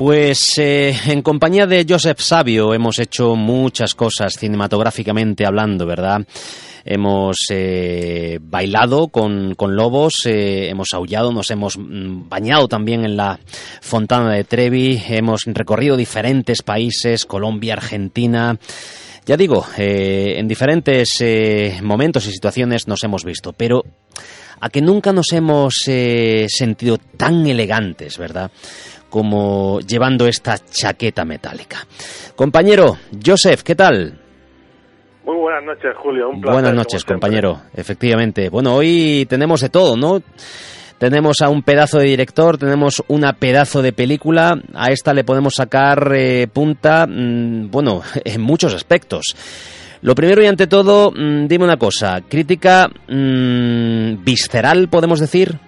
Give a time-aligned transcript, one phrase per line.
[0.00, 6.26] Pues eh, en compañía de Joseph Sabio hemos hecho muchas cosas cinematográficamente hablando, ¿verdad?
[6.86, 13.18] Hemos eh, bailado con, con lobos, eh, hemos aullado, nos hemos mm, bañado también en
[13.18, 13.38] la
[13.82, 18.58] fontana de Trevi, hemos recorrido diferentes países, Colombia, Argentina.
[19.26, 21.22] Ya digo, en diferentes
[21.82, 23.84] momentos y situaciones nos hemos visto, pero
[24.60, 28.50] a que nunca nos hemos sentido tan elegantes, ¿verdad?
[29.10, 31.78] Como llevando esta chaqueta metálica.
[32.36, 34.18] Compañero, Joseph, ¿qué tal?
[35.24, 36.30] Muy buenas noches, Julio.
[36.30, 37.60] Un placer, Buenas noches, compañero.
[37.74, 38.48] Efectivamente.
[38.48, 40.22] Bueno, hoy tenemos de todo, ¿no?
[40.98, 44.60] Tenemos a un pedazo de director, tenemos una pedazo de película.
[44.74, 49.34] A esta le podemos sacar eh, punta, mmm, bueno, en muchos aspectos.
[50.02, 52.20] Lo primero y ante todo, mmm, dime una cosa.
[52.28, 55.58] Crítica mmm, visceral, podemos decir.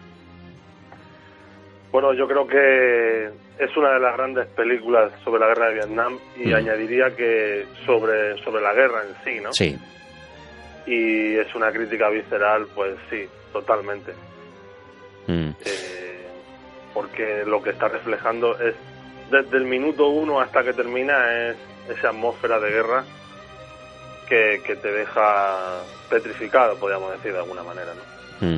[1.92, 6.18] Bueno, yo creo que es una de las grandes películas sobre la guerra de Vietnam
[6.36, 6.54] y mm.
[6.54, 9.52] añadiría que sobre, sobre la guerra en sí, ¿no?
[9.52, 9.78] Sí.
[10.86, 14.14] Y es una crítica visceral, pues sí, totalmente.
[15.26, 15.50] Mm.
[15.66, 16.26] Eh,
[16.94, 18.74] porque lo que está reflejando es,
[19.30, 21.56] desde el minuto uno hasta que termina, es
[21.90, 23.04] esa atmósfera de guerra
[24.30, 28.11] que, que te deja petrificado, podríamos decir de alguna manera, ¿no?
[28.40, 28.56] Mm.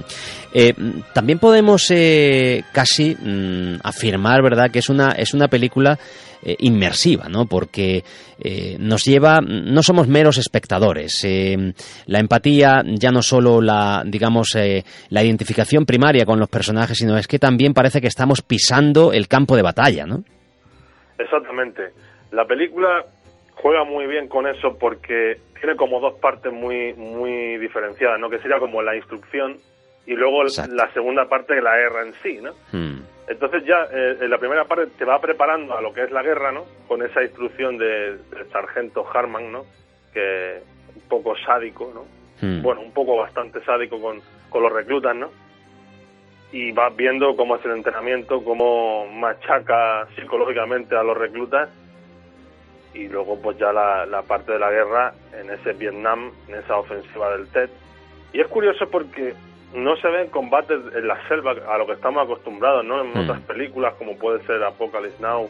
[0.52, 0.74] Eh,
[1.12, 5.98] también podemos eh, casi mm, afirmar, ¿verdad?, que es una, es una película
[6.42, 7.46] eh, inmersiva, ¿no?
[7.46, 8.04] Porque
[8.38, 11.26] eh, nos lleva, no somos meros espectadores.
[12.06, 14.56] La empatía, ya no solo la, digamos,
[15.08, 19.26] la identificación primaria con los personajes, sino es que también parece que estamos pisando el
[19.26, 20.22] campo de batalla, ¿no?
[21.18, 21.92] Exactamente.
[22.30, 23.04] La película
[23.56, 28.28] juega muy bien con eso porque tiene como dos partes muy, muy diferenciadas, ¿no?
[28.28, 29.58] Que sería como la instrucción
[30.06, 30.74] y luego Exacto.
[30.74, 32.52] la segunda parte de la guerra en sí, ¿no?
[32.72, 33.00] Hmm.
[33.26, 36.22] Entonces ya eh, en la primera parte te va preparando a lo que es la
[36.22, 36.66] guerra, ¿no?
[36.86, 39.64] Con esa instrucción del de sargento Harman, ¿no?
[40.12, 40.60] Que
[40.94, 42.04] un poco sádico, ¿no?
[42.46, 42.62] Hmm.
[42.62, 45.30] Bueno, un poco bastante sádico con, con los reclutas, ¿no?
[46.52, 51.70] Y vas viendo cómo es el entrenamiento, cómo machaca psicológicamente a los reclutas
[52.94, 56.76] y luego pues ya la, la parte de la guerra en ese Vietnam, en esa
[56.76, 57.68] ofensiva del TED.
[58.32, 59.34] Y es curioso porque
[59.74, 63.00] no se ven combates en la selva a lo que estamos acostumbrados, ¿no?
[63.02, 63.18] En Mm.
[63.24, 65.48] otras películas como puede ser Apocalypse Now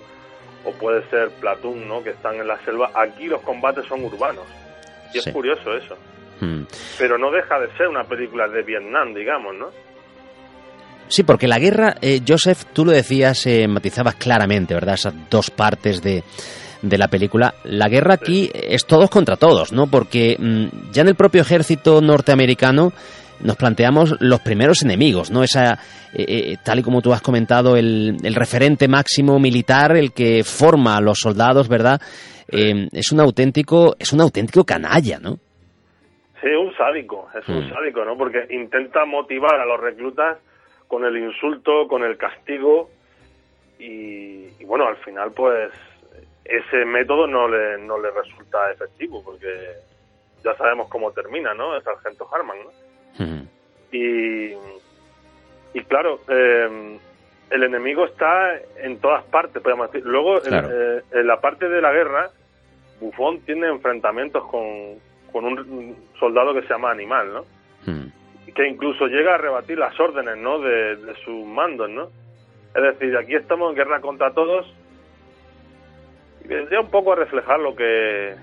[0.65, 2.03] o puede ser Platoon, ¿no?
[2.03, 2.91] Que están en la selva.
[2.95, 4.47] Aquí los combates son urbanos.
[5.13, 5.29] Y Sí.
[5.29, 5.97] es curioso eso.
[6.41, 6.63] Hmm.
[6.99, 9.67] Pero no deja de ser una película de Vietnam, digamos, ¿no?
[11.09, 14.95] Sí, porque la guerra, eh, Joseph, tú lo decías, eh, matizabas claramente, ¿verdad?
[14.95, 16.25] Esas dos partes de,
[16.89, 17.55] de la película.
[17.65, 19.87] La guerra aquí es todos contra todos, ¿no?
[19.87, 22.93] Porque mm, ya en el propio ejército norteamericano
[23.41, 25.43] nos planteamos los primeros enemigos, ¿no?
[25.43, 25.73] Esa,
[26.15, 30.45] eh, eh, tal y como tú has comentado, el, el, referente máximo militar, el que
[30.45, 32.01] forma a los soldados, ¿verdad?
[32.49, 35.39] Eh, es un auténtico, es un auténtico canalla, ¿no?
[36.41, 37.73] Sí, un sádico, es un Mm.
[37.73, 38.17] sádico, ¿no?
[38.17, 40.39] Porque intenta motivar a los reclutas
[40.87, 42.91] con el insulto, con el castigo
[43.79, 45.73] y, y bueno, al final pues
[46.45, 49.49] ese método no le, no le resulta efectivo porque
[50.45, 51.75] ya sabemos cómo termina, ¿no?
[51.75, 52.71] El sargento Harman, ¿no?
[53.93, 54.53] Y,
[55.73, 56.99] y claro, eh,
[57.51, 60.07] el enemigo está en todas partes, podemos decir.
[60.07, 62.31] Luego, en- eh, en, la parte de la guerra,
[63.01, 64.99] Buffon tiene enfrentamientos con,
[65.33, 67.45] con un soldado que se llama Animal, ¿no?
[68.55, 70.61] Que incluso llega a rebatir las órdenes ¿no?
[70.61, 72.09] de, de sus mandos, ¿no?
[72.75, 74.73] Es decir, aquí estamos en guerra contra todos
[76.45, 78.35] y vendría un poco a reflejar lo que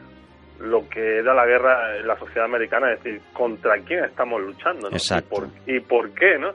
[0.59, 4.89] lo que era la guerra en la sociedad americana, es decir, contra quién estamos luchando,
[4.89, 4.95] ¿no?
[4.95, 6.53] Y por, y por qué, ¿no?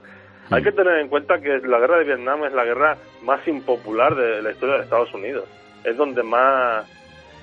[0.50, 4.14] Hay que tener en cuenta que la guerra de Vietnam es la guerra más impopular
[4.14, 5.44] de la historia de Estados Unidos.
[5.82, 6.87] Es donde más,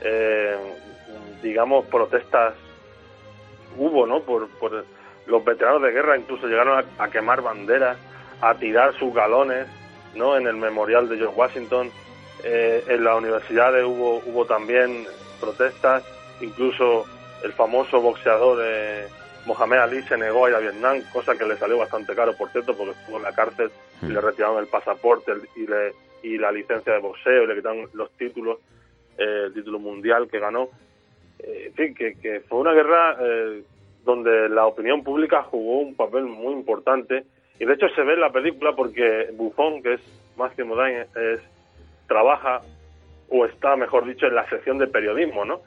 [0.02, 0.56] eh,
[1.42, 2.54] digamos, protestas
[3.78, 4.22] hubo, ¿no?
[4.22, 4.86] Por, por
[5.26, 7.98] los veteranos de guerra incluso llegaron a, a quemar banderas,
[8.40, 9.68] a tirar sus galones,
[10.16, 10.38] ¿no?
[10.38, 11.92] En el memorial de George Washington.
[12.44, 15.06] Eh, en la universidad hubo, hubo también
[15.40, 16.04] protestas,
[16.42, 17.06] incluso
[17.44, 19.08] el famoso boxeador eh,
[19.46, 22.50] Mohamed Ali se negó a ir a Vietnam, cosa que le salió bastante caro, por
[22.50, 23.70] cierto, porque estuvo en la cárcel
[24.02, 27.90] y le retiraron el pasaporte y, le- y la licencia de boxeo, y le quitaron
[27.94, 28.60] los títulos,
[29.18, 30.70] eh, el título mundial que ganó.
[31.40, 33.64] Eh, en fin, que, que fue una guerra eh,
[34.06, 37.24] donde la opinión pública jugó un papel muy importante.
[37.60, 40.02] Y de hecho se ve en la película porque Buffon, que es
[40.38, 41.42] Matthew Modine, es,
[42.08, 42.62] trabaja
[43.30, 45.62] o está, mejor dicho, en la sección de periodismo, ¿no?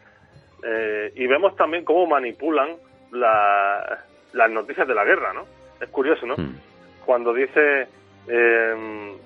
[0.63, 2.77] Eh, y vemos también cómo manipulan
[3.13, 5.45] la- las noticias de la guerra, ¿no?
[5.81, 6.35] Es curioso, ¿no?
[6.37, 6.57] Hmm.
[7.05, 7.87] Cuando dice
[8.29, 9.17] eh,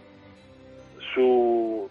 [1.14, 1.90] su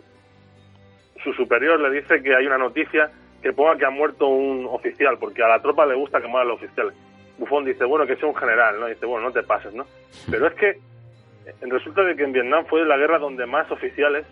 [1.24, 3.10] su superior le dice que hay una noticia
[3.42, 6.46] que ponga que ha muerto un oficial, porque a la tropa le gusta que muera
[6.46, 6.94] el oficial.
[7.38, 8.88] Bufón dice, bueno, que sea un general, ¿no?
[8.88, 9.86] dice, bueno, no te pases, ¿no?
[10.30, 14.26] Pero es que eh, resulta de que en Vietnam fue la guerra donde más oficiales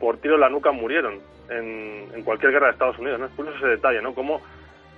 [0.00, 3.26] por tiro en la nuca murieron en, cualquier guerra de Estados Unidos, ¿no?
[3.26, 4.14] Es curioso ese detalle, ¿no?
[4.14, 4.40] Cómo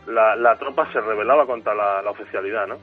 [0.06, 2.76] la, tropa se rebelaba contra la, oficialidad, ¿no?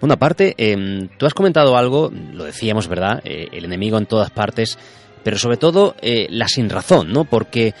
[0.00, 3.20] Bueno, aparte, em, tú has comentado algo, lo decíamos, ¿verdad?
[3.24, 4.78] Eh, el enemigo en todas partes,
[5.22, 7.24] pero sobre todo eh, la sin razón, ¿no?
[7.24, 7.74] Porque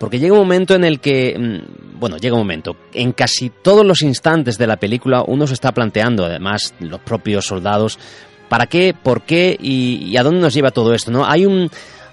[0.00, 3.84] porque llega un momento en el que, mm, bueno, llega un momento, en casi todos
[3.84, 7.98] los instantes de la película uno se está planteando, además los propios soldados,
[8.48, 11.10] ¿para qué, por qué y, a dónde nos lleva todo esto?
[11.10, 11.26] ¿no?
[11.26, 11.70] Hay un,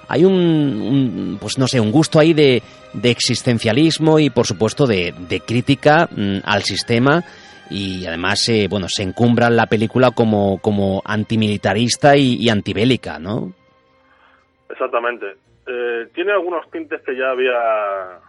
[0.07, 2.62] hay un, pues no sé, un gusto ahí de,
[3.04, 5.13] existencialismo y por supuesto de,
[5.45, 7.21] crítica mm, al sistema
[7.69, 13.54] y además eh, bueno se encumbra la película como, como antimilitarista y, y antibélica, ¿no?
[14.69, 15.25] Exactamente.
[15.65, 18.19] Eh, tiene algunos tintes que ya había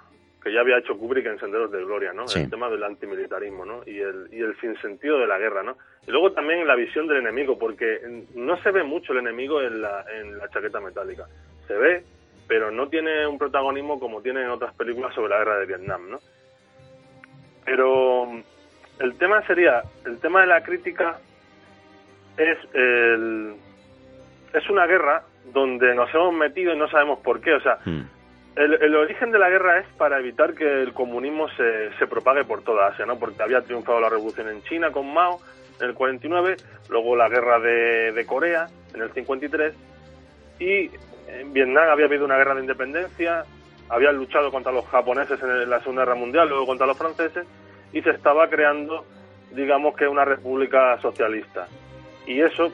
[0.42, 2.24] que ya había hecho Kubrick en Senderos de Gloria, ¿no?
[2.34, 3.82] El tema del antimilitarismo, ¿no?
[3.86, 5.76] Y el, y el sinsentido de la guerra, ¿no?
[6.06, 8.00] Y luego también la visión del enemigo, porque
[8.34, 11.26] no se ve mucho el enemigo en la, en la chaqueta metálica.
[11.68, 12.02] Se ve,
[12.48, 16.10] pero no tiene un protagonismo como tiene en otras películas sobre la guerra de Vietnam,
[16.10, 16.18] ¿no?
[17.64, 18.42] Pero
[18.98, 21.18] el tema sería, el tema de la crítica
[22.38, 23.54] es el,
[24.54, 25.22] es una guerra
[25.52, 27.52] donde nos hemos metido y no sabemos por qué.
[27.52, 28.02] O sea, hmm.
[28.56, 32.62] el, origen de la guerra es para evitar que el comunismo se, se propague por
[32.62, 33.18] toda Asia, ¿no?
[33.18, 35.40] Porque había triunfado la revolución en China con Mao
[35.80, 36.56] en el 49,
[36.88, 39.74] luego la guerra de, de Corea en el 53
[40.58, 40.90] y
[41.28, 43.44] en Vietnam había habido una guerra de independencia,
[43.88, 47.46] habían luchado contra los japoneses en la Segunda Guerra Mundial, luego contra los franceses
[47.92, 49.04] y se estaba creando,
[49.52, 51.66] digamos que una república socialista.
[52.26, 52.70] Y eso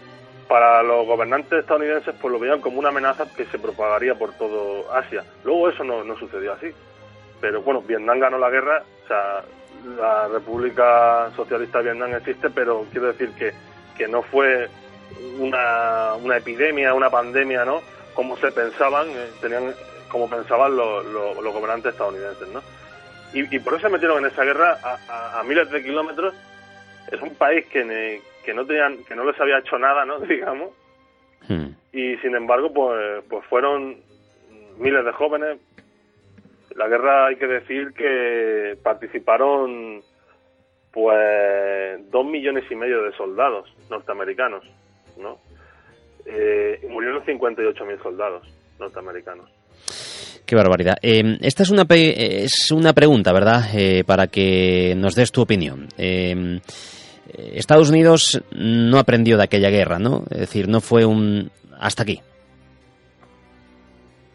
[0.48, 4.92] para los gobernantes estadounidenses pues lo veían como una amenaza que se propagaría por todo
[4.92, 5.24] Asia.
[5.44, 6.68] Luego eso no, no sucedió así.
[7.40, 9.44] Pero bueno, Vietnam ganó la guerra, o sea,
[9.98, 13.52] la República Socialista de Vietnam existe, pero quiero decir que,
[13.96, 14.68] que no fue
[15.38, 17.80] una, una epidemia, una pandemia, ¿no?
[18.14, 19.74] Como se pensaban, eh, tenían
[20.08, 22.62] como pensaban los, los, gobernantes estadounidenses, ¿no?
[23.32, 26.34] Y, por eso se metieron en esa guerra a, a miles de kilómetros.
[27.10, 30.20] Es un país que, que no tenían, que no les había hecho nada, ¿no?
[30.20, 30.70] digamos.
[31.48, 31.70] Hmm.
[31.92, 33.96] Y sin embargo, pues, pues fueron
[34.78, 35.58] miles de jóvenes.
[36.76, 40.02] La guerra hay que decir que participaron
[40.92, 44.64] pues dos millones y medio de soldados norteamericanos,
[45.16, 45.38] ¿no?
[46.26, 48.46] Eh, y murieron 58 mil soldados
[48.78, 49.50] norteamericanos.
[50.46, 50.96] Qué barbaridad.
[51.02, 53.62] Eh, esta es una, es una pregunta, ¿verdad?
[53.74, 55.88] Eh, para que nos des tu opinión.
[55.96, 56.60] Eh,
[57.28, 60.24] eh, Estados Unidos no aprendió de aquella guerra, ¿no?
[60.30, 62.20] Es decir, no fue un hasta aquí.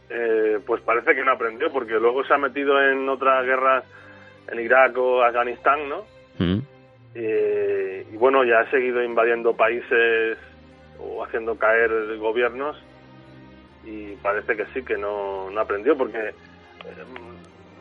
[0.09, 3.83] Eh, pues parece que no aprendió, porque luego se ha metido en otras guerras,
[4.51, 6.05] en Irak o Afganistán, ¿no?
[6.39, 6.59] Mm.
[7.15, 10.37] Eh, y bueno, ya ha seguido invadiendo países
[10.99, 12.77] o haciendo caer gobiernos
[13.85, 16.33] y parece que sí, que no, no aprendió, porque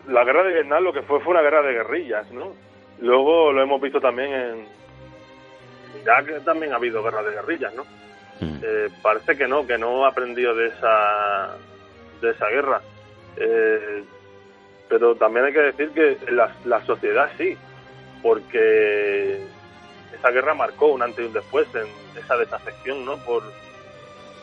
[0.08, 2.54] la guerra de Vietnam lo que fue fue una guerra de guerrillas, ¿no?
[3.00, 4.66] Luego lo hemos visto también en,
[6.26, 7.84] que también ha habido guerra de guerrillas, ¿no?
[8.40, 8.58] Mm.
[8.62, 11.56] Eh, parece que no, que no ha aprendido de esa,
[12.20, 12.80] de esa guerra.
[13.36, 14.04] Eh,
[14.88, 17.56] pero también hay que decir que la, la sociedad sí,
[18.22, 19.40] porque
[20.16, 21.86] esa guerra marcó un antes y un después en
[22.18, 23.16] esa desafección, ¿no?
[23.18, 23.42] Por,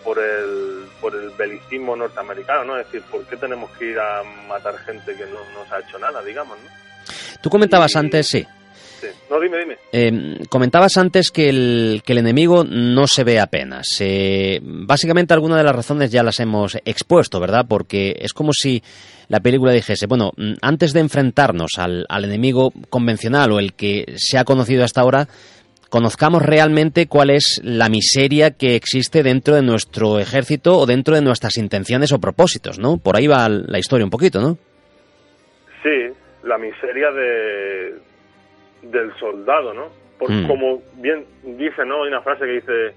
[0.04, 2.78] por el, por el belicismo norteamericano, ¿no?
[2.78, 5.98] Es decir, ¿por qué tenemos que ir a matar gente que no nos ha hecho
[6.00, 6.70] nada, digamos, ¿no?
[7.42, 8.46] Tú comentabas antes, sí,
[9.30, 9.78] no, dime, dime.
[9.92, 13.88] Eh, comentabas antes que el, que el enemigo no se ve apenas.
[14.00, 17.66] Eh, básicamente algunas de las razones ya las hemos expuesto, ¿verdad?
[17.68, 18.82] Porque es como si
[19.28, 24.14] la película dijese, bueno, mm, antes de enfrentarnos al, al enemigo convencional o el que
[24.18, 25.28] se ha conocido hasta ahora,
[25.96, 31.22] conozcamos realmente cuál es la miseria que existe dentro de nuestro ejército o dentro de
[31.22, 32.98] nuestras intenciones o propósitos, ¿no?
[32.98, 34.58] Por ahí va la historia un poquito, ¿no?
[35.82, 37.96] Sí, la miseria de,
[38.82, 39.88] del soldado, ¿no?
[40.20, 40.48] Por, mm.
[40.50, 42.04] Como bien dice, ¿no?
[42.04, 42.88] Hay una frase que dice,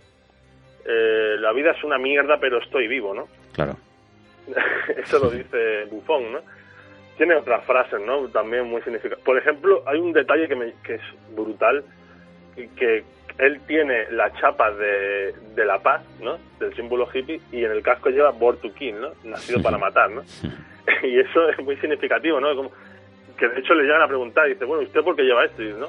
[0.85, 3.29] eh, la vida es una mierda, pero estoy vivo, ¿no?
[3.53, 3.77] Claro.
[4.97, 6.41] Eso lo dice Buffon, ¿no?
[7.17, 8.27] Tiene otras frases, ¿no?
[8.31, 9.25] También muy significativas.
[9.25, 11.03] Por ejemplo, hay un detalle que, me, que es
[11.37, 11.85] brutal,
[12.69, 13.05] que
[13.39, 16.39] él tiene la chapa de, de, la paz, ¿no?
[16.59, 19.13] Del símbolo hippie, y en el casco lleva Born to Kill, ¿no?
[19.23, 20.23] Nacido para matar, ¿no?
[21.03, 22.55] y eso es muy significativo, ¿no?
[22.57, 22.73] Como,
[23.39, 25.63] que de hecho le llegan a preguntar, y dice, bueno, ¿usted por qué lleva esto?
[25.63, 25.89] Y ¿no?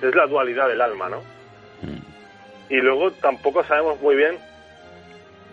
[0.00, 1.20] es la dualidad del alma, ¿no?
[1.82, 2.72] Mm.
[2.72, 4.38] Y luego tampoco sabemos muy bien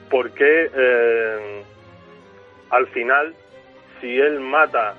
[0.10, 1.64] por qué eh,
[2.70, 3.34] al final
[4.00, 4.96] si él mata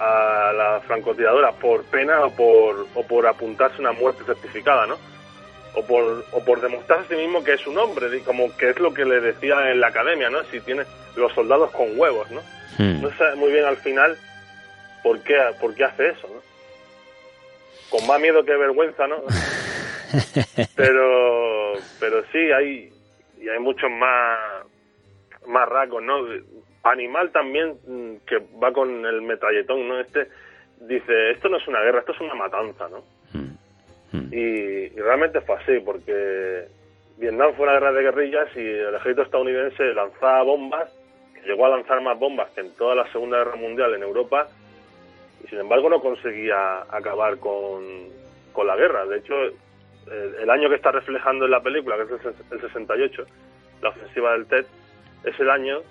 [0.00, 4.96] a la francotiradora por pena o por, o por apuntarse una muerte certificada, ¿no?
[5.74, 8.78] O por, o por demostrar a sí mismo que es un hombre, como que es
[8.80, 10.42] lo que le decía en la academia, ¿no?
[10.44, 10.84] Si tiene
[11.16, 12.40] los soldados con huevos, ¿no?
[12.78, 13.02] Hmm.
[13.02, 14.16] No sé muy bien al final
[15.02, 16.40] por qué, por qué hace eso, ¿no?
[17.90, 19.16] Con más miedo que vergüenza, ¿no?
[20.76, 22.90] pero, pero sí, hay,
[23.38, 24.38] y hay muchos más,
[25.46, 26.24] más rasgos, ¿no?
[26.82, 30.00] Animal también, mm, que va con el metralletón, ¿no?
[30.00, 30.28] Este
[30.80, 33.04] dice, esto no es una guerra, esto es una matanza, ¿no?
[33.32, 33.56] Hmm.
[34.12, 34.32] Hmm.
[34.32, 36.66] Y, y realmente fue así, porque
[37.18, 40.90] Vietnam fue una guerra de guerrillas y el ejército estadounidense lanzaba bombas,
[41.34, 44.48] que llegó a lanzar más bombas que en toda la Segunda Guerra Mundial en Europa,
[45.44, 47.84] y sin embargo no conseguía acabar con,
[48.52, 49.04] con la guerra.
[49.04, 49.54] De hecho, el,
[50.40, 53.26] el año que está reflejando en la película, que es el, el 68,
[53.82, 54.64] la ofensiva del TED,
[55.24, 55.82] es el año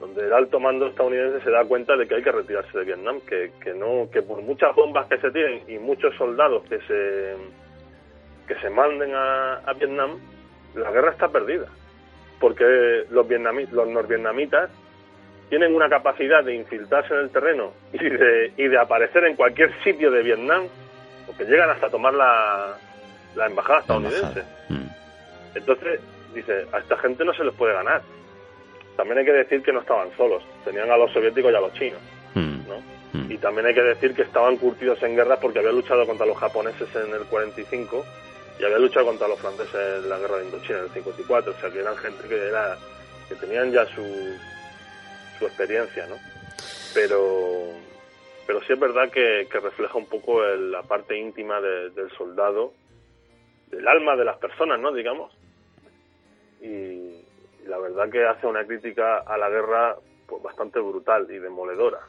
[0.00, 3.20] donde el alto mando estadounidense se da cuenta de que hay que retirarse de Vietnam,
[3.20, 7.36] que, que no que por muchas bombas que se tiren y muchos soldados que se
[8.48, 10.18] que se manden a, a Vietnam,
[10.74, 11.66] la guerra está perdida,
[12.40, 14.70] porque los vietnami- los norvietnamitas
[15.48, 19.72] tienen una capacidad de infiltrarse en el terreno y de, y de aparecer en cualquier
[19.82, 20.64] sitio de Vietnam,
[21.26, 22.76] porque llegan hasta tomar la,
[23.36, 24.42] la embajada estadounidense.
[24.68, 24.88] Hmm.
[25.54, 26.00] Entonces,
[26.34, 28.02] dice, a esta gente no se les puede ganar.
[28.96, 31.72] También hay que decir que no estaban solos, tenían a los soviéticos y a los
[31.74, 32.00] chinos,
[32.34, 32.68] Hmm.
[32.68, 32.78] ¿no?
[33.12, 33.30] Hmm.
[33.30, 36.36] Y también hay que decir que estaban curtidos en guerra porque habían luchado contra los
[36.36, 38.04] japoneses en el 45
[38.60, 41.60] y habían luchado contra los franceses en la guerra de Indochina en el 54, o
[41.60, 42.76] sea que eran gente que era
[43.28, 44.36] que tenían ya su,
[45.38, 46.16] su experiencia, ¿no?
[46.94, 47.72] Pero
[48.46, 52.10] pero sí es verdad que, que refleja un poco el- la parte íntima de- del
[52.10, 52.74] soldado,
[53.70, 54.92] del alma de las personas, ¿no?
[54.92, 55.32] Digamos.
[56.60, 57.03] Y,
[57.64, 62.00] y la verdad que hace una crítica a la guerra pues, bastante brutal y demoledora.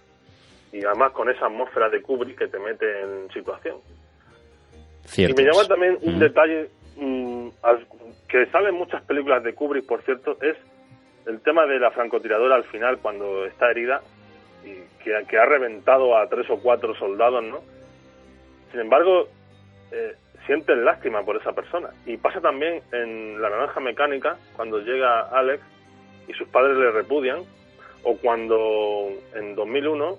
[0.72, 3.78] Y además con esa atmósfera de Kubrick que te mete en situación.
[5.16, 6.20] Y me llama también un Mm.
[6.20, 7.48] detalle mm,
[8.28, 10.58] que sale en muchas películas de Kubrick, por cierto, es
[11.26, 14.02] el tema de la francotiradora al final cuando está herida
[14.64, 17.62] y que, que ha reventado a tres o cuatro soldados, ¿no?
[18.72, 19.28] Sin embargo,
[19.92, 21.90] eh, sienten lástima por esa persona.
[22.06, 25.64] Y pasa también en La Naranja Mecánica, cuando llega Alex
[26.28, 27.40] y sus padres le repudian,
[28.04, 30.18] o cuando en 2001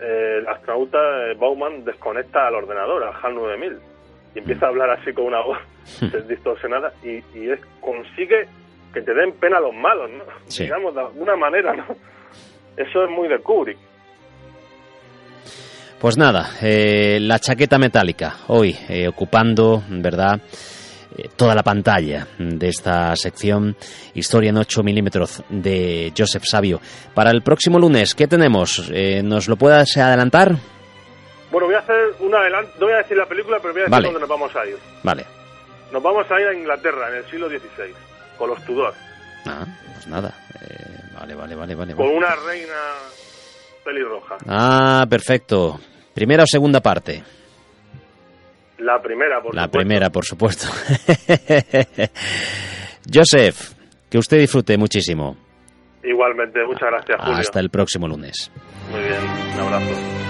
[0.00, 3.78] eh, el astronauta eh, Bauman desconecta al ordenador, al HAL 9000,
[4.34, 5.58] y empieza a hablar así con una voz
[6.28, 8.46] distorsionada y, y es, consigue
[8.92, 10.24] que te den pena los malos, ¿no?
[10.46, 10.64] Sí.
[10.64, 11.84] Digamos, de alguna manera, ¿no?
[12.76, 13.78] Eso es muy de Kubrick.
[16.02, 20.40] Pues nada, eh, la chaqueta metálica, hoy eh, ocupando, ¿verdad?
[21.16, 23.76] Eh, toda la pantalla de esta sección
[24.12, 26.80] Historia en 8 milímetros de Joseph Sabio.
[27.14, 28.90] Para el próximo lunes, ¿qué tenemos?
[28.92, 30.56] Eh, ¿Nos lo puedas adelantar?
[31.52, 33.84] Bueno, voy a hacer un adelanto, no voy a decir la película, pero voy a
[33.84, 34.04] decir Vale.
[34.06, 34.76] dónde nos vamos a ir.
[35.04, 35.24] Vale.
[35.92, 37.94] Nos vamos a ir a Inglaterra en el siglo XVI,
[38.36, 38.92] con los Tudor,
[39.46, 40.34] Ah, pues nada.
[40.62, 41.94] Eh, vale, vale, vale, vale.
[41.94, 42.18] con vale.
[42.18, 42.74] una reina
[43.84, 44.36] pelirroja.
[44.48, 45.78] Ah, perfecto.
[46.14, 47.22] Primera o segunda parte.
[48.78, 49.78] La primera, por La supuesto.
[49.78, 50.66] primera, por supuesto.
[53.12, 53.72] Joseph,
[54.10, 55.36] que usted disfrute muchísimo.
[56.02, 57.38] Igualmente, muchas gracias, Julio.
[57.38, 58.50] Hasta el próximo lunes.
[58.90, 59.20] Muy bien,
[59.54, 60.21] un abrazo.